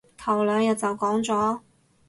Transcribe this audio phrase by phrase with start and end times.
[0.17, 1.59] 頭兩日就講咗